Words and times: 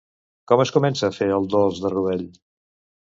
Com 0.51 0.63
es 0.63 0.71
comença 0.77 1.05
a 1.09 1.15
fer 1.17 1.27
el 1.35 1.47
dolç 1.53 1.83
de 1.85 1.93
rovell? 1.95 2.25